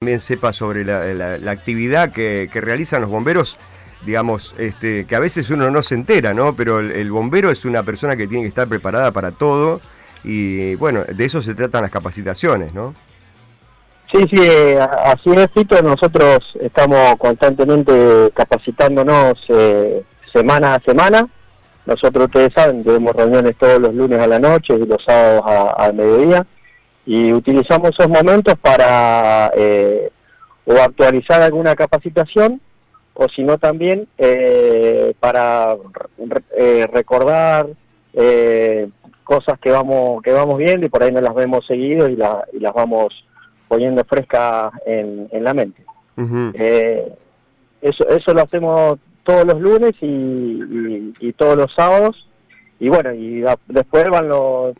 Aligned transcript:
también 0.00 0.20
sepa 0.20 0.54
sobre 0.54 0.82
la, 0.82 1.52
actividad 1.52 2.10
que, 2.10 2.48
realizan 2.54 3.02
los 3.02 3.10
bomberos, 3.10 3.58
digamos, 4.06 4.54
este, 4.56 5.04
que 5.04 5.14
a 5.14 5.20
veces 5.20 5.50
uno 5.50 5.70
no 5.70 5.82
se 5.82 5.94
entera, 5.94 6.32
¿no? 6.32 6.56
Pero 6.56 6.80
el, 6.80 7.10
bombero 7.10 7.50
es 7.50 7.66
una 7.66 7.82
persona 7.82 8.16
que 8.16 8.26
tiene 8.26 8.44
que 8.44 8.48
estar 8.48 8.66
preparada 8.66 9.10
para 9.10 9.30
todo 9.30 9.82
y 10.24 10.74
bueno, 10.76 11.04
de 11.04 11.22
eso 11.22 11.42
se 11.42 11.54
tratan 11.54 11.82
las 11.82 11.90
capacitaciones, 11.90 12.72
¿no? 12.72 12.94
Sí, 14.10 14.24
sí, 14.30 14.40
eh, 14.40 14.78
así 14.80 15.32
es, 15.36 15.50
Tito. 15.50 15.82
Nosotros 15.82 16.38
estamos 16.58 17.16
constantemente 17.18 17.92
capacitándonos 18.32 19.34
eh, 19.48 20.02
semana 20.32 20.76
a 20.76 20.80
semana. 20.80 21.28
Nosotros, 21.84 22.24
ustedes 22.24 22.54
saben, 22.54 22.84
tenemos 22.84 23.14
reuniones 23.14 23.54
todos 23.58 23.78
los 23.78 23.94
lunes 23.94 24.18
a 24.18 24.26
la 24.26 24.38
noche 24.38 24.76
y 24.76 24.86
los 24.86 25.04
sábados 25.04 25.44
al 25.76 25.92
mediodía 25.92 26.46
y 27.06 27.32
utilizamos 27.32 27.90
esos 27.90 28.08
momentos 28.08 28.54
para 28.60 29.50
eh, 29.56 30.10
o 30.64 30.72
actualizar 30.74 31.40
alguna 31.42 31.74
capacitación 31.74 32.60
o 33.14 33.28
si 33.28 33.42
no 33.42 33.58
también 33.58 34.06
eh, 34.18 35.14
para 35.18 35.76
eh, 36.56 36.86
recordar 36.92 37.68
cosas 39.24 39.58
que 39.60 39.70
vamos 39.70 40.22
que 40.22 40.32
vamos 40.32 40.58
viendo 40.58 40.86
y 40.86 40.88
por 40.88 41.02
ahí 41.02 41.12
no 41.12 41.20
las 41.20 41.34
vemos 41.34 41.64
seguido 41.66 42.08
y, 42.08 42.14
y 42.14 42.60
las 42.60 42.74
vamos 42.74 43.24
poniendo 43.68 44.04
frescas 44.04 44.72
en, 44.84 45.28
la 45.32 45.54
mente. 45.54 45.84
eso, 47.80 48.08
eso 48.08 48.34
lo 48.34 48.42
hacemos 48.42 48.98
todos 49.22 49.44
los 49.44 49.60
lunes 49.60 49.92
y, 50.00 51.12
y 51.20 51.32
todos 51.34 51.56
los 51.56 51.72
sábados 51.74 52.26
y 52.80 52.88
bueno, 52.88 53.12
y 53.12 53.44
después 53.68 54.08
van 54.10 54.28
los 54.28 54.74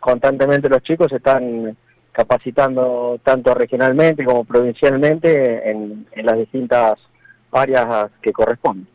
constantemente 0.00 0.68
los 0.68 0.82
chicos 0.82 1.12
están 1.12 1.76
capacitando 2.12 3.20
tanto 3.22 3.52
regionalmente 3.54 4.24
como 4.24 4.44
provincialmente 4.44 5.70
en, 5.70 6.06
las 6.16 6.38
distintas 6.38 6.94
áreas 7.52 8.10
que 8.22 8.32
corresponden. 8.32 8.88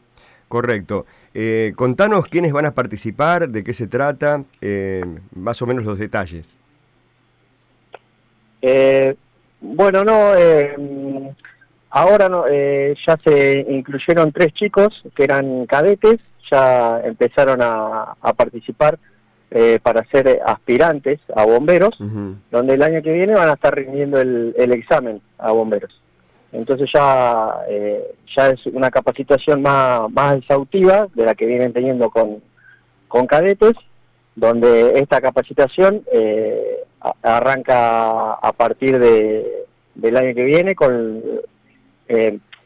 Correcto. 0.48 1.06
Eh, 1.34 1.74
contanos 1.76 2.26
quiénes 2.26 2.52
van 2.52 2.66
a 2.66 2.74
participar, 2.74 3.48
de 3.48 3.64
qué 3.64 3.74
se 3.74 3.88
trata, 3.88 4.44
eh, 4.60 5.06
más 5.36 5.62
o 5.62 5.68
menos 5.68 5.86
los 5.86 6.00
detalles. 6.00 6.58
Eh, 8.64 9.16
bueno, 9.62 10.04
no, 10.04 10.32
ahora 11.92 12.28
no, 12.28 12.46
ya 12.48 13.18
se 13.24 13.66
incluyeron 13.70 14.32
tres 14.32 14.52
chicos 14.54 15.04
que 15.16 15.24
eran 15.24 15.68
cadetes, 15.68 16.20
ya 16.52 17.00
empezaron 17.02 17.60
a 17.62 18.34
participar 18.36 18.98
eh, 19.54 19.80
para 19.84 20.06
ser 20.06 20.40
aspirantes 20.46 21.20
a 21.36 21.46
bomberos, 21.46 21.98
donde 22.50 22.74
el 22.74 22.82
año 22.82 23.02
que 23.02 23.12
viene 23.12 23.34
van 23.34 23.50
a 23.50 23.56
estar 23.56 23.76
rindiendo 23.76 24.22
el, 24.22 24.72
examen 24.72 25.22
a 25.38 25.52
bomberos. 25.52 25.92
Entonces 26.54 26.90
ya, 26.94 27.58
eh, 27.68 28.16
ya 28.34 28.52
es 28.52 28.66
una 28.68 28.90
capacitación 28.90 29.62
más, 29.62 30.10
más 30.10 30.38
exhaustiva 30.38 31.10
de 31.14 31.26
la 31.26 31.36
que 31.36 31.48
vienen 31.48 31.74
teniendo 31.74 32.10
con, 32.10 32.42
con 33.10 33.28
cadetes, 33.28 33.74
donde 34.38 34.98
esta 35.00 35.20
capacitación 35.20 36.02
eh, 36.14 36.86
arranca 37.22 38.36
a 38.36 38.54
partir 38.54 39.00
de, 39.00 39.66
del 39.96 40.16
año 40.16 40.34
que 40.34 40.46
viene 40.46 40.76
con 40.76 41.22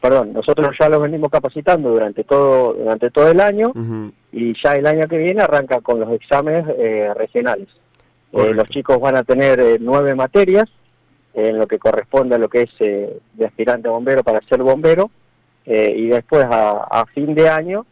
perdón, 0.00 0.32
nosotros 0.32 0.68
ya 0.78 0.88
los 0.88 1.02
venimos 1.02 1.30
capacitando 1.30 1.90
durante 1.90 2.22
todo 2.22 2.74
durante 2.74 3.10
todo 3.10 3.28
el 3.28 3.40
año 3.40 3.72
y 4.36 4.54
ya 4.62 4.74
el 4.74 4.86
año 4.86 5.08
que 5.08 5.16
viene 5.16 5.40
arranca 5.40 5.80
con 5.80 5.98
los 5.98 6.12
exámenes 6.12 6.66
eh, 6.78 7.08
regionales. 7.16 7.68
Eh, 8.34 8.52
los 8.52 8.68
chicos 8.68 9.00
van 9.00 9.16
a 9.16 9.24
tener 9.24 9.58
eh, 9.58 9.78
nueve 9.80 10.14
materias 10.14 10.68
en 11.32 11.56
lo 11.56 11.66
que 11.66 11.78
corresponde 11.78 12.34
a 12.34 12.38
lo 12.38 12.50
que 12.50 12.62
es 12.62 12.78
de 12.78 13.46
aspirante 13.46 13.88
a 13.88 13.92
bombero 13.92 14.22
para 14.22 14.40
ser 14.46 14.62
bombero 14.62 15.10
y 15.66 16.06
después 16.06 16.44
a, 16.48 17.04
fin 17.12 17.34
de 17.34 17.48
año 17.48 17.84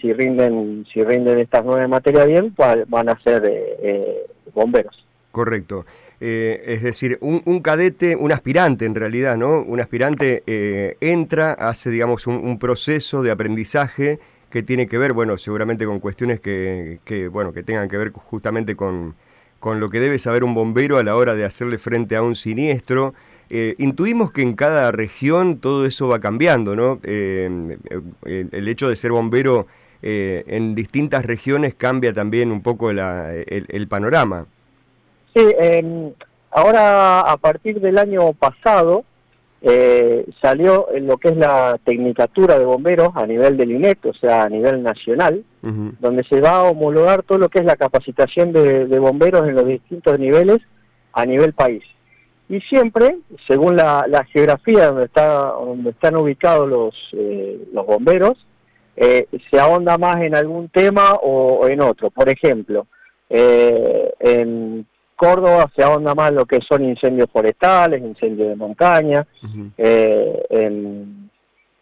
si 0.00 0.12
rinden 0.14 0.86
si 0.90 1.04
rinden 1.04 1.38
estas 1.38 1.62
nueve 1.62 1.88
materias 1.88 2.26
bien 2.26 2.54
van 2.56 3.08
a 3.10 3.20
ser 3.20 3.42
bomberos. 4.54 5.04
Correcto. 5.30 5.84
Eh, 6.20 6.62
es 6.66 6.82
decir, 6.82 7.18
un, 7.20 7.60
cadete, 7.60 8.16
un 8.16 8.32
aspirante 8.32 8.86
en 8.86 8.94
realidad, 8.94 9.36
¿no? 9.36 9.60
Un 9.60 9.80
aspirante 9.80 10.42
eh, 10.46 10.96
entra, 11.00 11.52
hace, 11.52 11.90
digamos, 11.90 12.26
un, 12.26 12.58
proceso 12.58 13.22
de 13.22 13.30
aprendizaje 13.30 14.20
que 14.54 14.62
tiene 14.62 14.86
que 14.86 14.98
ver, 14.98 15.14
bueno, 15.14 15.36
seguramente 15.36 15.84
con 15.84 15.98
cuestiones 15.98 16.40
que, 16.40 17.28
bueno, 17.32 17.52
que 17.52 17.64
tengan 17.64 17.88
que 17.88 17.96
ver 17.96 18.12
justamente 18.12 18.76
con, 18.76 19.16
con 19.58 19.80
lo 19.80 19.90
que 19.90 19.98
debe 19.98 20.20
saber 20.20 20.44
un 20.44 20.54
bombero 20.54 20.96
a 20.98 21.02
la 21.02 21.16
hora 21.16 21.34
de 21.34 21.44
hacerle 21.44 21.76
frente 21.76 22.14
a 22.14 22.22
un 22.22 22.36
siniestro. 22.36 23.14
Eh, 23.50 23.74
intuimos 23.78 24.30
que 24.30 24.42
en 24.42 24.54
cada 24.54 24.92
región 24.92 25.58
todo 25.58 25.86
eso 25.86 26.06
va 26.06 26.20
cambiando, 26.20 26.76
¿no? 26.76 27.00
el, 27.02 28.68
hecho 28.68 28.88
de 28.88 28.94
ser 28.94 29.10
bombero 29.10 29.66
en 30.02 30.76
distintas 30.76 31.26
regiones 31.26 31.74
cambia 31.74 32.12
también 32.12 32.52
un 32.52 32.62
poco 32.62 32.90
el 32.90 33.88
panorama. 33.88 34.46
Sí, 35.34 35.42
ahora 36.52 37.22
a 37.22 37.36
partir 37.38 37.80
del 37.80 37.98
año 37.98 38.32
pasado 38.34 39.04
eh, 39.66 40.26
salió 40.42 40.88
lo 41.00 41.16
que 41.16 41.28
es 41.28 41.38
la 41.38 41.80
tecnicatura 41.82 42.58
de 42.58 42.66
bomberos 42.66 43.12
a 43.14 43.26
nivel 43.26 43.56
del 43.56 43.72
INET, 43.72 44.04
o 44.04 44.12
sea, 44.12 44.42
a 44.42 44.48
nivel 44.50 44.82
nacional, 44.82 45.42
donde 45.62 46.22
se 46.24 46.42
va 46.42 46.56
a 46.56 46.62
homologar 46.64 47.22
todo 47.22 47.38
lo 47.38 47.48
que 47.48 47.60
es 47.60 47.64
la 47.64 47.76
capacitación 47.76 48.52
de, 48.52 48.98
bomberos 48.98 49.48
en 49.48 49.54
los 49.54 49.66
distintos 49.66 50.18
niveles 50.18 50.58
a 51.14 51.24
nivel 51.24 51.54
país. 51.54 51.82
Y 52.50 52.60
siempre, 52.60 53.16
según 53.46 53.76
la, 53.76 54.26
geografía 54.30 54.88
donde, 54.88 55.06
está, 55.06 55.52
donde 55.52 55.90
están 55.90 56.16
ubicados 56.16 56.68
los, 56.68 56.94
eh, 57.14 57.66
los 57.72 57.86
bomberos, 57.86 58.46
eh, 58.96 59.26
se 59.50 59.58
ahonda 59.58 59.96
más 59.96 60.20
en 60.20 60.34
algún 60.34 60.68
tema 60.68 61.14
o, 61.22 61.66
en 61.68 61.80
otro. 61.80 62.10
Por 62.10 62.28
ejemplo, 62.28 62.86
en 63.30 64.86
Córdoba 65.16 65.70
se 65.74 65.82
ahonda 65.82 66.14
más 66.14 66.32
lo 66.32 66.44
que 66.44 66.60
son 66.60 66.84
incendios 66.84 67.28
forestales, 67.32 68.02
incendios 68.02 68.48
de 68.48 68.56
montaña, 68.56 69.26
eh, 69.76 71.06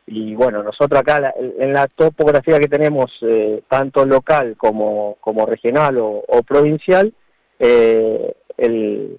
y 0.06 0.34
bueno, 0.34 0.62
nosotros 0.62 1.00
acá 1.00 1.32
en 1.36 1.72
la 1.72 1.86
topografía 1.86 2.58
que 2.58 2.68
tenemos, 2.68 3.10
eh, 3.22 3.62
tanto 3.68 4.04
local 4.04 4.56
como, 4.58 5.16
como 5.20 5.46
regional 5.46 5.96
o, 5.98 6.42
provincial, 6.46 7.12
eh, 7.58 8.34
el, 8.58 9.18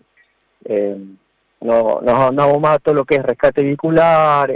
no, 1.62 2.02
nos 2.02 2.14
ahondamos 2.14 2.60
más 2.60 2.82
todo 2.82 2.96
lo 2.96 3.06
que 3.06 3.16
es 3.16 3.24
rescate 3.24 3.64
vehicular, 3.64 4.54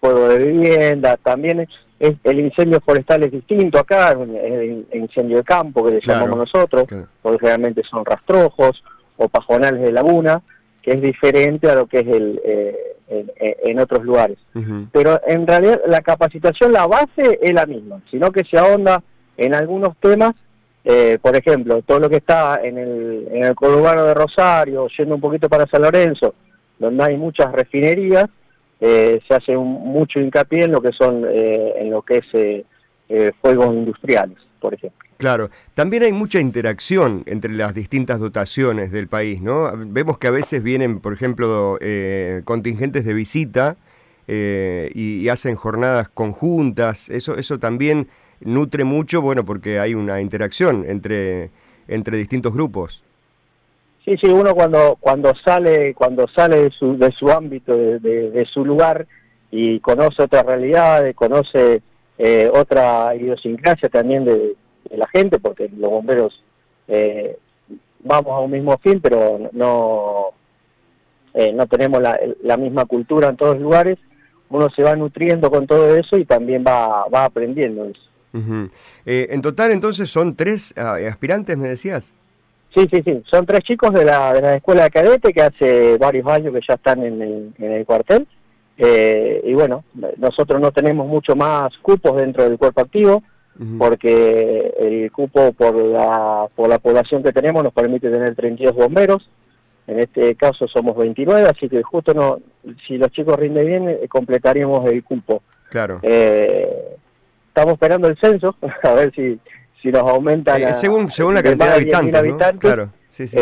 fuego 0.00 0.28
de 0.28 0.38
vivienda, 0.38 1.16
también 1.16 1.68
el 2.00 2.40
incendio 2.40 2.80
forestal 2.80 3.22
es 3.24 3.32
distinto 3.32 3.78
acá, 3.78 4.12
el 4.12 4.86
incendio 4.92 5.36
de 5.36 5.44
campo 5.44 5.84
que 5.84 5.92
le 5.92 6.00
llamamos 6.00 6.38
nosotros, 6.38 6.86
porque 7.20 7.46
realmente 7.46 7.82
son 7.88 8.04
rastrojos 8.04 8.82
o 9.18 9.28
pajonales 9.28 9.82
de 9.82 9.92
laguna, 9.92 10.40
que 10.82 10.92
es 10.92 11.00
diferente 11.02 11.68
a 11.68 11.74
lo 11.74 11.86
que 11.86 11.98
es 11.98 12.06
el 12.06 12.40
eh, 12.44 12.76
en, 13.64 13.78
otros 13.80 14.04
lugares. 14.04 14.38
Pero 14.92 15.20
en 15.26 15.46
realidad 15.46 15.80
la 15.86 16.00
capacitación, 16.00 16.72
la 16.72 16.86
base 16.86 17.38
es 17.42 17.52
la 17.52 17.66
misma, 17.66 18.00
sino 18.10 18.30
que 18.30 18.44
se 18.44 18.56
ahonda 18.56 19.02
en 19.36 19.52
algunos 19.52 19.96
temas, 19.98 20.34
eh, 20.84 21.18
por 21.20 21.36
ejemplo, 21.36 21.82
todo 21.82 21.98
lo 21.98 22.08
que 22.08 22.16
está 22.16 22.60
en 22.62 22.78
el, 22.78 23.28
en 23.32 23.44
el 23.44 23.54
conurbano 23.54 24.04
de 24.04 24.14
Rosario, 24.14 24.86
yendo 24.96 25.16
un 25.16 25.20
poquito 25.20 25.48
para 25.48 25.66
San 25.66 25.82
Lorenzo, 25.82 26.34
donde 26.78 27.02
hay 27.04 27.16
muchas 27.16 27.50
refinerías, 27.52 28.26
eh, 28.80 29.20
se 29.28 29.34
hace 29.34 29.56
mucho 29.56 30.20
hincapié 30.20 30.64
en 30.64 30.72
lo 30.72 30.80
que 30.80 30.92
son, 30.92 31.26
eh, 31.30 31.74
en 31.76 31.90
lo 31.90 32.00
que 32.00 32.18
es 32.18 32.24
eh, 32.34 33.32
fuegos 33.42 33.74
industriales, 33.74 34.38
por 34.58 34.72
ejemplo. 34.72 34.98
Claro, 35.18 35.50
también 35.74 36.02
hay 36.04 36.14
mucha 36.14 36.40
interacción 36.40 37.22
entre 37.26 37.52
las 37.52 37.74
distintas 37.74 38.20
dotaciones 38.20 38.90
del 38.90 39.06
país, 39.06 39.42
¿no? 39.42 39.70
Vemos 39.76 40.16
que 40.16 40.28
a 40.28 40.30
veces 40.30 40.62
vienen, 40.62 41.00
por 41.00 41.12
ejemplo, 41.12 41.78
contingentes 42.44 43.04
de 43.04 43.12
visita 43.12 43.76
y, 44.26 45.28
hacen 45.28 45.56
jornadas 45.56 46.08
conjuntas, 46.08 47.10
eso, 47.10 47.36
eso 47.36 47.58
también 47.58 48.08
nutre 48.40 48.84
mucho, 48.84 49.20
bueno, 49.20 49.44
porque 49.44 49.78
hay 49.78 49.94
una 49.94 50.22
interacción 50.22 50.84
entre, 50.88 51.50
entre 51.86 52.16
distintos 52.16 52.54
grupos. 52.54 53.04
Sí, 54.10 54.16
sí, 54.22 54.26
uno 54.26 54.56
cuando 54.56 54.96
cuando 54.98 55.32
sale 55.36 55.94
cuando 55.94 56.26
sale 56.26 56.64
de 56.64 56.70
su, 56.72 56.98
de 56.98 57.12
su 57.12 57.30
ámbito, 57.30 57.76
de, 57.76 58.44
su 58.52 58.64
lugar 58.64 59.06
y 59.52 59.78
conoce 59.78 60.24
otra 60.24 60.42
realidad, 60.42 61.04
conoce 61.14 61.80
eh, 62.18 62.50
otra 62.52 63.14
idiosincrasia 63.14 63.88
también 63.88 64.24
de, 64.24 64.56
la 64.90 65.06
gente, 65.06 65.38
porque 65.38 65.70
los 65.76 65.90
bomberos 65.90 66.42
eh, 66.88 67.38
vamos 68.02 68.32
a 68.32 68.40
un 68.40 68.50
mismo 68.50 68.76
fin, 68.78 69.00
pero 69.00 69.48
no 69.52 70.30
eh, 71.32 71.52
no 71.52 71.68
tenemos 71.68 72.02
la, 72.02 72.18
la, 72.42 72.56
misma 72.56 72.86
cultura 72.86 73.28
en 73.28 73.36
todos 73.36 73.54
los 73.54 73.62
lugares. 73.62 73.96
Uno 74.48 74.70
se 74.70 74.82
va 74.82 74.96
nutriendo 74.96 75.52
con 75.52 75.68
todo 75.68 75.94
eso 75.94 76.18
y 76.18 76.24
también 76.24 76.64
va, 76.66 77.06
va 77.06 77.26
aprendiendo 77.26 77.84
eso. 77.84 78.02
en 79.06 79.40
total, 79.40 79.70
entonces, 79.70 80.10
son 80.10 80.34
tres 80.34 80.74
ah, 80.76 80.96
aspirantes, 81.08 81.56
me 81.56 81.68
decías. 81.68 82.12
Sí, 82.74 82.88
sí, 82.92 83.02
sí. 83.04 83.22
Son 83.30 83.44
tres 83.46 83.60
chicos 83.60 83.92
de 83.92 84.04
la, 84.04 84.32
de 84.32 84.42
la 84.42 84.56
escuela 84.56 84.84
de 84.84 84.90
cadete 84.90 85.32
que 85.32 85.42
hace 85.42 85.98
varios 85.98 86.26
años 86.28 86.54
que 86.54 86.60
ya 86.66 86.74
están 86.74 87.02
en 87.02 87.20
el, 87.20 87.52
en 87.58 87.72
el 87.72 87.84
cuartel. 87.84 88.26
Eh, 88.78 89.42
y 89.44 89.52
bueno, 89.52 89.84
nosotros 90.16 90.60
no 90.60 90.70
tenemos 90.70 91.06
mucho 91.06 91.36
más 91.36 91.76
cupos 91.82 92.16
dentro 92.16 92.44
del 92.44 92.56
cuerpo 92.56 92.80
activo 92.80 93.22
porque 93.78 94.72
el 94.78 95.12
cupo 95.12 95.52
por 95.52 95.74
la, 95.74 96.46
por 96.56 96.68
la 96.68 96.78
población 96.78 97.22
que 97.22 97.32
tenemos 97.32 97.62
nos 97.62 97.74
permite 97.74 98.10
tener 98.10 98.34
32 98.34 98.74
bomberos. 98.74 99.28
En 99.86 100.00
este 100.00 100.34
caso 100.36 100.66
somos 100.66 100.96
29, 100.96 101.48
así 101.48 101.68
que 101.68 101.82
justo 101.82 102.14
no, 102.14 102.38
si 102.86 102.96
los 102.96 103.10
chicos 103.10 103.36
rinden 103.36 103.66
bien, 103.66 103.88
eh, 103.88 104.08
completaríamos 104.08 104.88
el 104.88 105.02
cupo. 105.04 105.42
Claro. 105.68 105.98
Eh, 106.02 106.96
estamos 107.48 107.74
esperando 107.74 108.08
el 108.08 108.16
censo, 108.18 108.56
a 108.82 108.92
ver 108.94 109.12
si, 109.14 109.38
si 109.80 109.90
nos 109.90 110.02
aumenta 110.02 110.58
eh, 110.58 110.74
según, 110.74 111.10
según 111.10 111.34
la 111.34 111.42
cantidad 111.42 111.76
de 111.76 112.16
habitantes, 112.16 112.60
claro. 112.60 112.90
sí, 113.08 113.28
sí. 113.28 113.38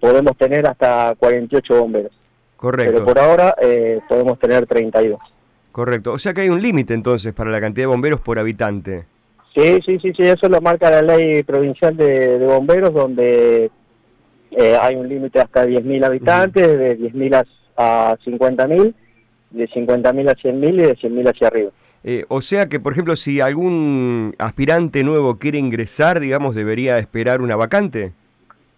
podemos 0.00 0.36
tener 0.36 0.66
hasta 0.66 1.14
48 1.18 1.80
bomberos. 1.80 2.12
Correcto. 2.56 2.92
Pero 2.92 3.04
por 3.04 3.18
ahora 3.18 3.54
podemos 4.08 4.38
tener 4.38 4.66
32. 4.66 5.20
Correcto. 5.74 6.12
O 6.12 6.18
sea 6.18 6.32
que 6.32 6.42
hay 6.42 6.50
un 6.50 6.62
límite 6.62 6.94
entonces 6.94 7.32
para 7.32 7.50
la 7.50 7.60
cantidad 7.60 7.82
de 7.82 7.88
bomberos 7.88 8.20
por 8.20 8.38
habitante. 8.38 9.06
Sí, 9.54 9.80
sí, 9.86 9.98
sí, 10.00 10.12
sí, 10.16 10.22
eso 10.22 10.48
lo 10.48 10.60
marca 10.60 10.90
la 10.90 11.02
ley 11.02 11.44
provincial 11.44 11.96
de, 11.96 12.38
bomberos, 12.38 12.92
donde 12.92 13.70
eh, 14.50 14.78
hay 14.80 14.96
un 14.96 15.08
límite 15.08 15.40
hasta 15.40 15.64
10.000 15.64 16.04
habitantes, 16.04 16.66
de 16.66 16.98
10.000 16.98 17.44
a, 17.76 18.10
a 18.10 18.16
50.000, 18.18 18.94
de 19.50 19.68
50.000 19.68 20.28
a 20.28 20.34
100.000 20.34 20.74
y 20.74 20.76
de 20.76 20.96
100.000 20.96 21.30
hacia 21.30 21.46
arriba. 21.48 21.70
Eh, 22.06 22.26
o 22.28 22.42
sea 22.42 22.68
que, 22.68 22.78
por 22.80 22.92
ejemplo, 22.92 23.16
si 23.16 23.40
algún 23.40 24.34
aspirante 24.38 25.02
nuevo 25.02 25.38
quiere 25.38 25.58
ingresar, 25.58 26.20
digamos, 26.20 26.54
debería 26.54 26.98
esperar 26.98 27.40
una 27.40 27.56
vacante. 27.56 28.12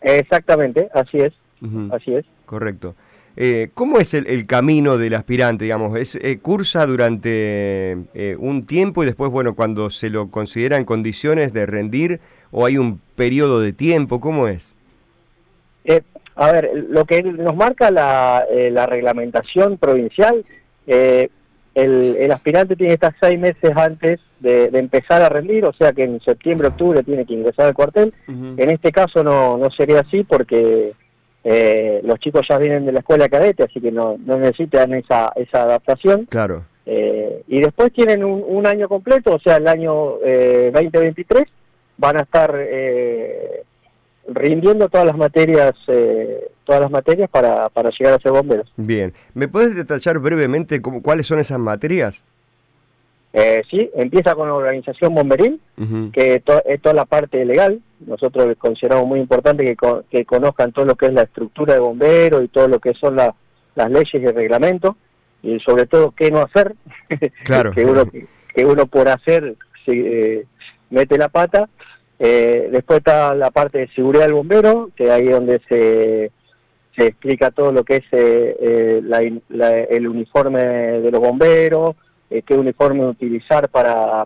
Exactamente, 0.00 0.88
así 0.94 1.18
es, 1.18 1.32
así 1.90 2.14
es. 2.14 2.24
Correcto. 2.46 2.94
Eh, 3.36 3.70
¿Cómo 3.74 3.98
es 3.98 4.14
el, 4.14 4.46
camino 4.46 4.96
del 4.96 5.14
aspirante, 5.14 5.64
digamos? 5.64 5.98
¿Es, 5.98 6.14
eh, 6.14 6.38
¿Cursa 6.38 6.86
durante 6.86 7.96
un 8.38 8.64
tiempo 8.64 9.02
y 9.02 9.06
después, 9.06 9.30
bueno, 9.32 9.54
cuando 9.54 9.90
se 9.90 10.08
lo 10.08 10.30
considera 10.30 10.76
en 10.76 10.84
condiciones 10.84 11.52
de 11.52 11.66
rendir 11.66 12.20
o 12.52 12.64
hay 12.64 12.78
un 12.78 13.00
periodo 13.16 13.60
de 13.60 13.72
tiempo? 13.72 14.20
¿Cómo 14.20 14.46
es? 14.46 14.76
a 16.38 16.52
ver, 16.52 16.70
lo 16.90 17.04
que 17.06 17.22
nos 17.22 17.56
marca 17.56 17.90
la, 17.90 18.46
reglamentación 18.86 19.78
provincial, 19.78 20.44
el, 21.76 22.32
aspirante 22.32 22.74
tiene 22.74 22.90
que 22.90 23.06
estar 23.06 23.14
seis 23.20 23.38
meses 23.38 23.70
antes 23.76 24.18
de, 24.40 24.70
empezar 24.72 25.20
a 25.22 25.28
rendir, 25.28 25.66
o 25.66 25.74
sea 25.74 25.92
que 25.92 26.04
en 26.04 26.20
septiembre, 26.20 26.68
octubre 26.68 27.02
tiene 27.02 27.26
que 27.26 27.34
ingresar 27.34 27.66
al 27.66 27.74
cuartel. 27.74 28.14
En 28.26 28.70
este 28.70 28.90
caso 28.92 29.22
no, 29.22 29.58
no 29.58 29.70
sería 29.70 30.00
así 30.00 30.24
porque 30.24 30.94
eh, 31.44 32.00
los 32.02 32.18
chicos 32.18 32.46
ya 32.48 32.56
vienen 32.56 32.86
de 32.86 32.92
la 32.92 33.00
escuela 33.00 33.28
cadete, 33.28 33.64
así 33.64 33.80
que 33.80 33.92
no, 33.92 34.16
no 34.24 34.38
necesitan 34.38 34.94
esa, 34.94 35.32
esa 35.36 35.62
adaptación. 35.62 36.24
Claro. 36.24 36.64
Eh, 36.86 37.42
y 37.46 37.60
después 37.60 37.92
tienen 37.92 38.24
un, 38.24 38.66
año 38.66 38.88
completo, 38.88 39.34
o 39.34 39.40
sea, 39.40 39.56
el 39.56 39.68
año 39.68 40.14
2023 40.72 41.42
eh, 41.42 41.46
van 41.98 42.16
a 42.16 42.22
estar 42.22 42.54
rindiendo 44.28 44.88
todas 44.88 45.06
las 45.06 45.16
materias 45.16 45.74
todas 46.64 46.80
las 46.80 46.90
materias 46.90 47.30
para, 47.30 47.68
para 47.68 47.90
llegar 47.90 48.14
a 48.14 48.18
ser 48.18 48.32
bomberos. 48.32 48.70
Bien, 48.76 49.14
¿me 49.34 49.46
puedes 49.46 49.76
detallar 49.76 50.18
brevemente 50.18 50.82
cómo, 50.82 51.00
cuáles 51.00 51.26
son 51.26 51.38
esas 51.38 51.60
materias? 51.60 52.24
Eh, 53.38 53.62
sí, 53.70 53.90
empieza 53.94 54.34
con 54.34 54.48
la 54.48 54.54
organización 54.54 55.14
bomberil, 55.14 55.60
que 56.10 56.42
es 56.64 56.80
toda 56.80 56.94
la 56.94 57.04
parte 57.04 57.44
legal. 57.44 57.82
Nosotros 58.00 58.56
consideramos 58.56 59.06
muy 59.06 59.20
importante 59.20 59.76
que, 60.10 60.24
conozcan 60.24 60.72
todo 60.72 60.86
lo 60.86 60.94
que 60.94 61.06
es 61.06 61.12
la 61.12 61.24
estructura 61.24 61.74
de 61.74 61.80
bomberos 61.80 62.42
y 62.42 62.48
todo 62.48 62.66
lo 62.66 62.80
que 62.80 62.94
son 62.94 63.14
las 63.16 63.90
leyes 63.90 64.14
y 64.14 64.26
reglamentos, 64.26 64.96
y 65.42 65.60
sobre 65.60 65.84
todo 65.84 66.12
qué 66.12 66.30
no 66.30 66.40
hacer, 66.40 66.74
claro. 67.44 67.72
que, 67.72 67.84
uno, 67.84 68.04
que 68.54 68.64
uno 68.64 68.86
por 68.86 69.06
hacer 69.06 69.54
se 69.84 69.92
eh, 70.38 70.46
mete 70.88 71.18
la 71.18 71.28
pata. 71.28 71.68
Eh, 72.18 72.68
después 72.72 72.98
está 72.98 73.34
la 73.34 73.50
parte 73.50 73.78
de 73.78 73.88
seguridad 73.88 74.24
del 74.24 74.34
bombero, 74.34 74.90
que 74.96 75.10
ahí 75.10 75.28
donde 75.28 75.60
se, 75.68 76.30
se 76.96 77.06
explica 77.06 77.50
todo 77.50 77.72
lo 77.72 77.84
que 77.84 77.96
es 77.96 78.04
el 78.12 80.08
uniforme 80.08 80.60
de 80.60 81.10
los 81.10 81.20
bomberos, 81.20 81.96
eh, 82.28 82.42
qué 82.42 82.54
uniforme 82.54 83.06
utilizar 83.06 83.68
para, 83.68 84.24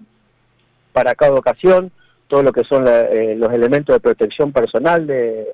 para 0.93 1.15
cada 1.15 1.35
ocasión, 1.35 1.91
todo 2.29 2.43
lo 2.43 2.53
que 2.53 2.65
son 2.65 2.87
eh, 2.89 3.35
los 3.37 3.53
elementos 3.53 3.95
de 3.95 4.01
protección 4.01 4.53
personal 4.53 5.07
de, 5.07 5.49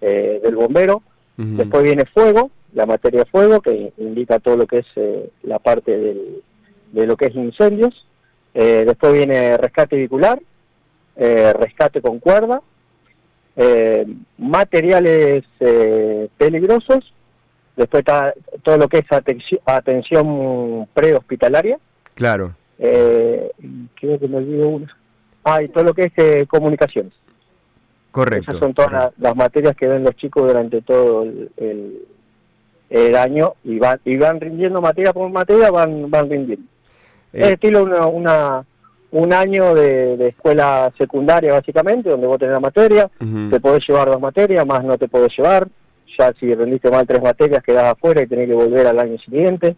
eh, 0.00 0.40
del 0.42 0.56
bombero. 0.56 1.02
Después 1.36 1.82
viene 1.82 2.04
fuego, 2.04 2.52
la 2.74 2.86
materia 2.86 3.24
fuego, 3.24 3.60
que 3.60 3.92
indica 3.98 4.38
todo 4.38 4.56
lo 4.56 4.68
que 4.68 4.78
es 4.78 4.86
la 5.42 5.58
parte 5.58 5.98
de 6.92 7.06
lo 7.06 7.16
que 7.16 7.26
es 7.26 7.34
incendios. 7.34 8.06
después 8.52 9.12
viene 9.12 9.56
rescate 9.56 9.96
vehicular, 9.96 10.40
rescate 11.16 12.00
con 12.00 12.18
cuerda, 12.18 12.60
materiales 14.38 15.44
peligrosos, 16.38 17.14
Después 17.76 18.00
está 18.00 18.34
todo 18.62 18.78
lo 18.78 18.88
que 18.88 18.98
es 18.98 19.12
atención, 19.12 19.60
atención 19.64 20.86
prehospitalaria. 20.94 21.78
Claro. 22.14 22.54
Eh, 22.78 23.50
creo 23.94 24.18
que 24.18 24.28
me 24.28 24.36
olvido 24.36 24.68
una. 24.68 24.96
Ah, 25.42 25.62
y 25.62 25.68
todo 25.68 25.84
lo 25.84 25.94
que 25.94 26.04
es 26.04 26.12
eh, 26.16 26.46
comunicaciones. 26.46 27.12
Correcto. 28.12 28.52
Esas 28.52 28.60
son 28.60 28.74
todas 28.74 29.12
las, 29.18 29.36
materias 29.36 29.74
que 29.74 29.88
ven 29.88 30.04
los 30.04 30.14
chicos 30.14 30.46
durante 30.46 30.82
todo 30.82 31.24
el, 31.24 32.02
el, 32.88 33.16
año 33.16 33.54
y 33.64 33.80
van, 33.80 34.00
y 34.04 34.16
van 34.16 34.40
rindiendo 34.40 34.80
materia 34.80 35.12
por 35.12 35.28
materia, 35.30 35.70
van, 35.72 36.08
van 36.08 36.30
rindiendo. 36.30 36.66
Es 37.32 37.42
eh. 37.42 37.52
estilo 37.54 37.82
una, 37.82 38.06
una, 38.06 38.64
un 39.14 39.32
año 39.32 39.74
de, 39.74 40.28
escuela 40.28 40.92
secundaria, 40.98 41.52
básicamente, 41.52 42.10
donde 42.10 42.26
vos 42.26 42.38
tenés 42.38 42.54
la 42.54 42.60
materia, 42.60 43.10
te 43.50 43.60
podés 43.60 43.86
llevar 43.88 44.08
dos 44.08 44.20
materias, 44.20 44.66
más 44.66 44.84
no 44.84 44.98
te 44.98 45.08
podés 45.08 45.32
llevar 45.36 45.68
ya 46.18 46.32
si 46.38 46.54
rendiste 46.54 46.90
mal 46.90 47.06
tres 47.06 47.22
materias 47.22 47.62
quedás 47.62 47.92
afuera 47.92 48.22
y 48.22 48.26
tenés 48.26 48.48
que 48.48 48.54
volver 48.54 48.86
al 48.86 48.98
año 48.98 49.18
siguiente. 49.18 49.76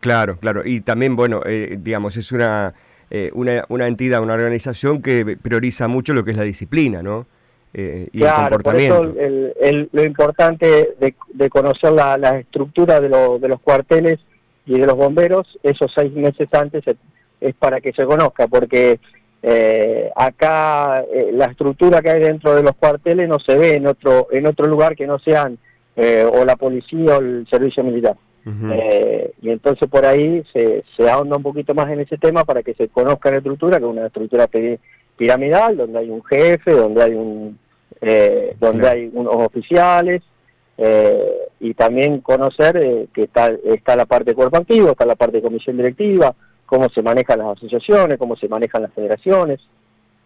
Claro, 0.00 0.38
claro. 0.38 0.62
Y 0.64 0.80
también, 0.80 1.16
bueno, 1.16 1.40
eh, 1.44 1.78
digamos, 1.80 2.16
es 2.16 2.30
una, 2.30 2.74
eh, 3.10 3.30
una, 3.34 3.64
una, 3.68 3.86
entidad, 3.86 4.22
una 4.22 4.34
organización 4.34 5.02
que 5.02 5.36
prioriza 5.40 5.88
mucho 5.88 6.14
lo 6.14 6.24
que 6.24 6.32
es 6.32 6.36
la 6.36 6.44
disciplina, 6.44 7.02
¿no? 7.02 7.26
Eh, 7.74 8.08
y 8.12 8.22
el 8.22 8.32
comportamiento. 8.32 9.02
Por 9.02 9.18
eso 9.18 9.88
lo 9.92 10.04
importante 10.04 10.94
de, 10.98 11.50
conocer 11.50 11.92
la, 11.92 12.16
la 12.16 12.38
estructura 12.38 13.00
de, 13.00 13.08
de 13.08 13.48
los 13.48 13.60
cuarteles 13.60 14.18
y 14.64 14.78
de 14.78 14.86
los 14.86 14.96
bomberos, 14.96 15.58
esos 15.62 15.90
seis 15.94 16.12
meses 16.12 16.48
antes 16.52 16.84
es 17.40 17.54
para 17.54 17.80
que 17.80 17.92
se 17.92 18.04
conozca, 18.04 18.48
porque 18.48 18.98
eh, 19.42 20.10
acá 20.16 21.04
eh, 21.12 21.30
la 21.32 21.46
estructura 21.46 22.02
que 22.02 22.10
hay 22.10 22.20
dentro 22.20 22.54
de 22.54 22.62
los 22.62 22.74
cuarteles 22.74 23.28
no 23.28 23.38
se 23.38 23.56
ve 23.56 23.74
en 23.74 23.86
otro 23.86 24.26
en 24.32 24.46
otro 24.46 24.66
lugar 24.66 24.96
que 24.96 25.06
no 25.06 25.20
sean 25.20 25.58
eh, 25.94 26.28
o 26.28 26.44
la 26.44 26.56
policía 26.56 27.16
o 27.16 27.20
el 27.20 27.46
servicio 27.48 27.84
militar. 27.84 28.16
Eh, 28.72 29.32
y 29.42 29.50
entonces 29.50 29.86
por 29.90 30.06
ahí 30.06 30.42
se, 30.54 30.82
se 30.96 31.10
ahonda 31.10 31.36
un 31.36 31.42
poquito 31.42 31.74
más 31.74 31.90
en 31.90 32.00
ese 32.00 32.16
tema 32.16 32.44
para 32.44 32.62
que 32.62 32.72
se 32.72 32.88
conozca 32.88 33.30
la 33.30 33.36
estructura, 33.36 33.78
que 33.78 33.84
es 33.84 33.90
una 33.90 34.06
estructura 34.06 34.48
piramidal, 35.18 35.76
donde 35.76 35.98
hay 35.98 36.08
un 36.08 36.24
jefe, 36.24 36.70
donde 36.70 37.02
hay 37.02 37.12
un 37.12 37.58
donde 38.58 38.88
hay 38.88 39.10
unos 39.12 39.34
oficiales, 39.34 40.22
y 41.60 41.74
también 41.74 42.22
conocer 42.22 43.08
que 43.12 43.24
está, 43.24 43.52
está 43.66 43.96
la 43.96 44.06
parte 44.06 44.30
de 44.30 44.34
cuerpo 44.34 44.56
activo, 44.56 44.92
está 44.92 45.04
la 45.04 45.16
parte 45.16 45.36
de 45.36 45.42
comisión 45.42 45.76
directiva, 45.76 46.34
cómo 46.68 46.90
se 46.90 47.02
manejan 47.02 47.38
las 47.38 47.56
asociaciones, 47.56 48.18
cómo 48.18 48.36
se 48.36 48.46
manejan 48.46 48.82
las 48.82 48.92
federaciones 48.92 49.58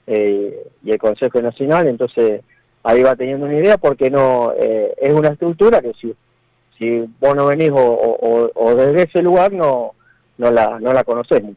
eh, 0.09 0.67
y 0.83 0.91
el 0.91 0.99
Consejo 0.99 1.41
Nacional, 1.41 1.87
entonces 1.87 2.43
ahí 2.83 3.01
va 3.05 3.15
teniendo 3.15 3.47
una 3.47 3.55
idea 3.55 3.79
porque 3.79 4.11
no 4.11 4.53
eh, 4.59 4.93
es 5.01 5.13
una 5.15 5.29
estructura 5.29 5.81
que 5.81 5.93
si, 6.01 6.13
si 6.77 7.09
vos 7.21 7.37
no 7.37 7.47
venís 7.47 7.71
o, 7.73 8.75
desde 8.77 9.05
ese 9.05 9.23
lugar 9.23 9.53
no 9.53 9.95
no 10.39 10.51
la, 10.51 10.81
no 10.81 10.93
la 10.93 11.05
conocemos. 11.05 11.55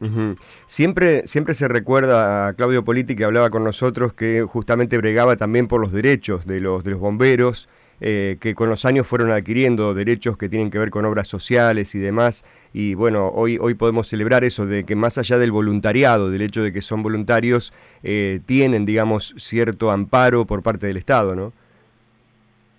Siempre, 0.66 1.26
siempre 1.26 1.54
se 1.54 1.66
recuerda 1.66 2.46
a 2.46 2.52
Claudio 2.52 2.84
Politi 2.84 3.16
que 3.16 3.24
hablaba 3.24 3.50
con 3.50 3.64
nosotros 3.64 4.12
que 4.12 4.42
justamente 4.42 4.98
bregaba 4.98 5.34
también 5.34 5.66
por 5.66 5.80
los 5.80 5.90
derechos 5.90 6.46
de 6.46 6.60
los, 6.60 6.84
de 6.84 6.92
los 6.92 7.00
bomberos, 7.00 7.68
eh, 8.00 8.36
que 8.40 8.54
con 8.54 8.68
los 8.68 8.84
años 8.84 9.06
fueron 9.06 9.30
adquiriendo 9.30 9.94
derechos 9.94 10.36
que 10.36 10.48
tienen 10.48 10.70
que 10.70 10.78
ver 10.78 10.90
con 10.90 11.04
obras 11.04 11.28
sociales 11.28 11.94
y 11.94 11.98
demás. 11.98 12.44
Y 12.72 12.94
bueno, 12.94 13.28
hoy, 13.28 13.58
hoy 13.60 13.74
podemos 13.74 14.08
celebrar 14.08 14.44
eso, 14.44 14.66
de 14.66 14.84
que 14.84 14.96
más 14.96 15.18
allá 15.18 15.38
del 15.38 15.52
voluntariado, 15.52 16.30
del 16.30 16.42
hecho 16.42 16.62
de 16.62 16.72
que 16.72 16.82
son 16.82 17.02
voluntarios, 17.02 17.72
eh, 18.02 18.40
tienen, 18.46 18.86
digamos, 18.86 19.34
cierto 19.38 19.90
amparo 19.90 20.46
por 20.46 20.62
parte 20.62 20.86
del 20.86 20.96
Estado, 20.96 21.34
¿no? 21.34 21.52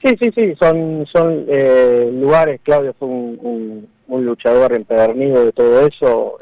Sí, 0.04 0.16
sí, 0.22 0.32
sí, 0.36 0.56
son, 0.60 1.08
son 1.12 1.46
eh, 1.48 2.10
lugares, 2.14 2.62
Claudio 2.64 2.94
fue 2.98 3.08
un, 3.08 3.88
un, 4.08 4.26
luchador 4.26 4.74
empedernido 4.74 5.44
de 5.44 5.52
todo 5.52 5.88
eso, 5.88 6.38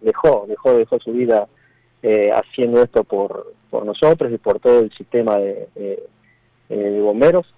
dejó, 0.00 0.44
dejó, 0.48 0.74
dejó 0.76 0.98
su 0.98 1.12
vida 1.12 1.46
eh, 2.08 2.30
haciendo 2.30 2.82
esto 2.82 3.02
por, 3.02 3.52
por 3.68 3.84
nosotros 3.84 4.30
y 4.32 4.38
por 4.38 4.60
todo 4.60 4.78
el 4.78 4.92
sistema 4.92 5.38
de, 5.38 5.68
bomberos, 7.00 7.52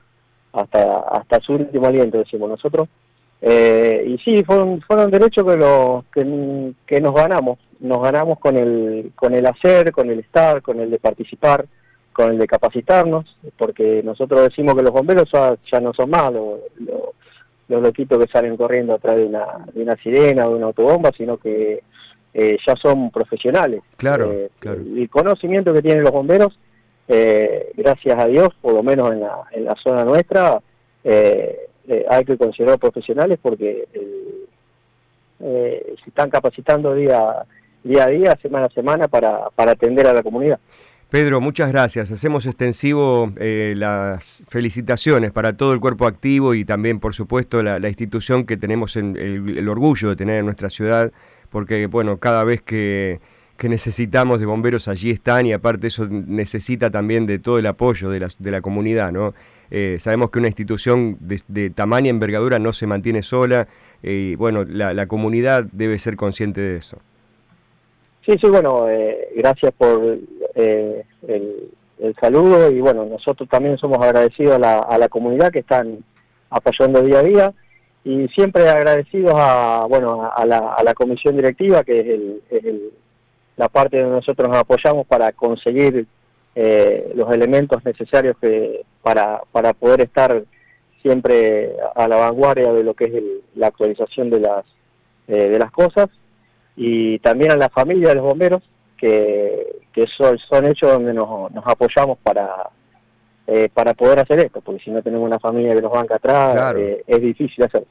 hasta, 0.60 1.00
hasta 1.00 1.40
su 1.40 1.54
último 1.54 1.86
aliento, 1.86 2.18
decimos 2.18 2.48
nosotros. 2.48 2.88
Eh, 3.40 4.04
y 4.06 4.18
sí, 4.18 4.42
fueron, 4.42 4.80
fueron 4.80 5.10
derechos 5.10 5.44
que, 5.44 5.56
lo, 5.56 6.04
que, 6.12 6.72
que, 6.86 7.00
nos 7.00 7.14
ganamos, 7.14 7.58
nos 7.80 8.02
ganamos 8.02 8.38
con 8.40 8.56
el, 8.56 9.12
con 9.14 9.34
el 9.34 9.46
hacer, 9.46 9.92
con 9.92 10.10
el 10.10 10.20
estar, 10.20 10.60
con 10.60 10.80
el 10.80 10.90
de 10.90 10.98
participar, 10.98 11.66
con 12.12 12.32
el 12.32 12.38
de 12.38 12.48
capacitarnos, 12.48 13.36
porque 13.56 14.02
nosotros 14.02 14.42
decimos 14.42 14.74
que 14.74 14.82
los 14.82 14.92
bomberos 14.92 15.30
ya, 15.30 15.80
no 15.80 15.94
son 15.94 16.10
más 16.10 16.32
los, 16.32 16.60
los, 17.68 17.82
loquitos 17.82 18.18
que 18.18 18.32
salen 18.32 18.56
corriendo 18.56 18.94
atrás 18.94 19.16
de 19.16 19.26
una, 19.26 19.46
de 19.72 19.82
una 19.82 19.94
sirena 19.96 20.46
o 20.46 20.50
de 20.50 20.56
una 20.56 20.66
autobomba, 20.66 21.12
sino 21.16 21.36
que 21.36 21.82
eh, 22.34 22.58
ya 22.66 22.74
son 22.76 23.10
profesionales. 23.12 23.82
Claro, 23.96 24.32
eh, 24.32 24.50
claro. 24.58 24.80
El 24.80 25.08
conocimiento 25.08 25.72
que 25.72 25.82
tienen 25.82 26.02
los 26.02 26.12
bomberos, 26.12 26.58
eh, 27.08 27.72
gracias 27.76 28.18
a 28.18 28.26
Dios, 28.26 28.50
por 28.60 28.74
lo 28.74 28.82
menos 28.82 29.12
en 29.12 29.20
la, 29.20 29.42
en 29.52 29.64
la 29.64 29.74
zona 29.76 30.04
nuestra, 30.04 30.60
hay 31.04 32.24
que 32.24 32.36
considerar 32.36 32.78
profesionales 32.78 33.38
porque 33.40 33.88
se 35.38 36.08
están 36.08 36.28
capacitando 36.28 36.94
día, 36.94 37.46
día 37.82 38.04
a 38.04 38.08
día, 38.08 38.38
semana 38.42 38.66
a 38.66 38.70
semana, 38.70 39.08
para, 39.08 39.48
para 39.54 39.72
atender 39.72 40.06
a 40.06 40.12
la 40.12 40.22
comunidad. 40.22 40.58
Pedro, 41.10 41.40
muchas 41.40 41.72
gracias. 41.72 42.10
Hacemos 42.10 42.44
extensivo 42.44 43.32
eh, 43.38 43.72
las 43.78 44.44
felicitaciones 44.46 45.30
para 45.30 45.56
todo 45.56 45.72
el 45.72 45.80
cuerpo 45.80 46.06
activo 46.06 46.52
y 46.52 46.66
también, 46.66 47.00
por 47.00 47.14
supuesto, 47.14 47.62
la, 47.62 47.88
institución 47.88 48.44
que 48.44 48.58
tenemos 48.58 48.94
en, 48.96 49.16
el, 49.16 49.66
orgullo 49.70 50.10
de 50.10 50.16
tener 50.16 50.40
en 50.40 50.44
nuestra 50.44 50.68
ciudad, 50.68 51.10
porque, 51.48 51.86
bueno, 51.86 52.18
cada 52.18 52.44
vez 52.44 52.60
que, 52.60 53.20
necesitamos 53.66 54.40
de 54.40 54.46
bomberos 54.46 54.86
allí 54.88 55.10
están 55.10 55.46
y 55.46 55.52
aparte 55.52 55.88
eso 55.88 56.06
necesita 56.08 56.90
también 56.90 57.26
de 57.26 57.38
todo 57.38 57.58
el 57.58 57.66
apoyo 57.66 58.10
de 58.10 58.20
la, 58.20 58.28
de 58.38 58.50
la 58.50 58.60
comunidad, 58.60 59.10
¿no? 59.10 59.34
Eh, 59.70 59.96
sabemos 59.98 60.30
que 60.30 60.38
una 60.38 60.48
institución 60.48 61.16
de, 61.20 61.40
de, 61.48 61.70
tamaña 61.70 62.10
envergadura 62.10 62.58
no 62.58 62.72
se 62.72 62.86
mantiene 62.86 63.22
sola 63.22 63.68
eh, 64.02 64.30
y, 64.32 64.34
bueno, 64.36 64.64
la, 64.64 64.94
la 64.94 65.06
comunidad 65.06 65.64
debe 65.72 65.98
ser 65.98 66.16
consciente 66.16 66.60
de 66.60 66.76
eso. 66.76 66.98
Sí, 68.24 68.34
sí, 68.40 68.48
bueno, 68.48 68.86
gracias 69.34 69.72
por 69.72 70.18
eh, 70.54 71.02
el, 71.26 71.70
saludo 72.20 72.70
y 72.70 72.80
bueno, 72.80 73.06
nosotros 73.06 73.48
también 73.48 73.78
somos 73.78 73.98
agradecidos 73.98 74.56
a 74.56 74.58
la, 74.58 74.78
a 74.78 74.98
la 74.98 75.08
comunidad 75.08 75.50
que 75.50 75.60
están 75.60 76.04
apoyando 76.50 77.02
día 77.02 77.20
a 77.20 77.22
día 77.22 77.54
y 78.04 78.28
siempre 78.28 78.68
agradecidos 78.68 79.32
a 79.34 79.86
bueno 79.88 80.30
a 80.34 80.46
la, 80.46 80.74
a 80.74 80.82
la 80.82 80.94
comisión 80.94 81.36
directiva 81.36 81.82
que 81.84 82.00
es, 82.00 82.64
el, 82.64 82.92
la 83.58 83.68
parte 83.68 84.00
donde 84.00 84.16
nosotros 84.16 84.48
nos 84.48 84.56
apoyamos 84.56 85.06
para 85.06 85.32
conseguir 85.32 86.06
eh, 86.54 87.12
los 87.14 87.30
elementos 87.30 87.84
necesarios 87.84 88.36
que 88.40 88.86
para, 89.02 89.42
para 89.52 89.74
poder 89.74 90.00
estar 90.00 90.42
siempre 91.02 91.76
a 91.94 92.08
la 92.08 92.16
vanguardia 92.16 92.72
de 92.72 92.82
lo 92.82 92.94
que 92.94 93.04
es 93.04 93.12
la 93.54 93.66
actualización 93.66 94.30
de 94.30 94.40
las 94.40 94.64
eh, 95.28 95.50
de 95.50 95.58
las 95.58 95.70
cosas 95.70 96.08
y 96.74 97.18
también 97.18 97.52
a 97.52 97.56
la 97.56 97.68
familia 97.68 98.08
de 98.08 98.14
los 98.14 98.24
bomberos 98.24 98.62
que, 98.96 99.82
que 99.92 100.06
son, 100.16 100.38
son 100.38 100.64
hechos 100.64 100.90
donde 100.90 101.12
nos, 101.12 101.52
nos 101.52 101.66
apoyamos 101.66 102.16
para, 102.22 102.70
eh, 103.46 103.68
para 103.74 103.92
poder 103.92 104.20
hacer 104.20 104.40
esto, 104.40 104.62
porque 104.62 104.82
si 104.82 104.90
no 104.90 105.02
tenemos 105.02 105.26
una 105.26 105.38
familia 105.38 105.74
que 105.74 105.82
nos 105.82 105.92
banca 105.92 106.16
atrás, 106.16 106.74
eh, 106.78 107.04
es 107.06 107.20
difícil 107.20 107.62
hacerlo. 107.62 107.88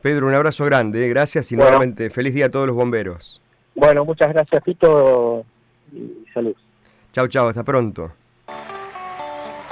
Pedro, 0.00 0.28
un 0.28 0.34
abrazo 0.34 0.64
grande, 0.64 1.08
gracias 1.08 1.50
y 1.50 1.56
nuevamente 1.56 2.10
feliz 2.10 2.32
día 2.32 2.46
a 2.46 2.50
todos 2.50 2.68
los 2.68 2.76
bomberos. 2.76 3.41
Bueno, 3.74 4.04
muchas 4.04 4.32
gracias, 4.32 4.62
Pito, 4.62 5.44
y 5.92 6.24
salud. 6.32 6.54
Chao, 7.12 7.28
chao, 7.28 7.48
hasta 7.48 7.62
pronto. 7.62 8.12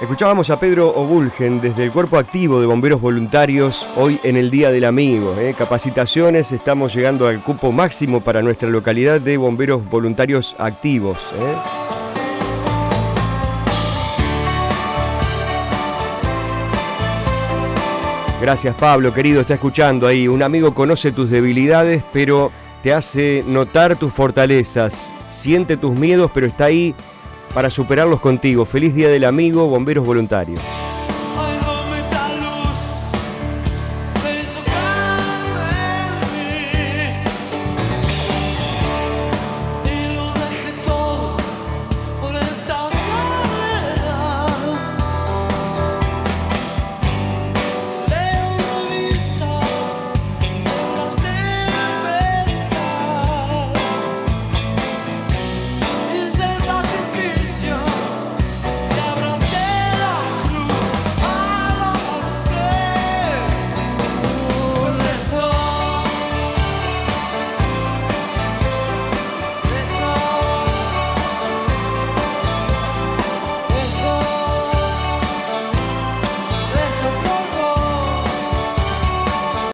Escuchábamos 0.01 0.49
a 0.49 0.59
Pedro 0.59 0.89
Obulgen 0.89 1.61
desde 1.61 1.85
el 1.85 1.93
Cuerpo 1.93 2.17
Activo 2.17 2.59
de 2.59 2.67
Bomberos 2.67 3.03
Voluntarios, 3.03 3.87
hoy 3.97 4.19
en 4.25 4.39
el 4.39 4.51
Día 4.51 4.71
del 4.71 4.87
Amigo. 4.87 5.37
¿eh? 5.39 5.55
Capacitaciones, 5.57 6.53
estamos 6.53 6.95
llegando 6.95 7.29
al 7.29 7.43
cupo 7.43 7.71
máximo 7.71 8.23
para 8.23 8.41
nuestra 8.41 8.71
localidad 8.71 9.21
de 9.21 9.37
bomberos 9.37 9.85
voluntarios 9.91 10.57
activos. 10.59 11.31
¿eh? 11.35 11.57
Gracias 18.41 18.75
Pablo, 18.77 19.13
querido, 19.13 19.43
está 19.43 19.53
escuchando 19.53 20.07
ahí. 20.07 20.27
Un 20.27 20.43
amigo 20.43 20.73
conoce 20.73 21.13
tus 21.13 21.29
debilidades, 21.29 22.03
pero 22.11 22.51
te 22.83 22.93
hace 22.93 23.45
notar 23.47 23.97
tus 23.97 24.13
fortalezas. 24.13 25.15
Siente 25.25 25.77
tus 25.77 25.93
miedos, 25.93 26.31
pero 26.33 26.47
está 26.47 26.67
ahí 26.67 26.95
para 27.55 27.71
superarlos 27.71 28.21
contigo. 28.21 28.65
Feliz 28.65 28.95
Día 28.95 29.09
del 29.09 29.25
Amigo, 29.25 29.67
Bomberos 29.69 30.07
Voluntarios. 30.07 30.61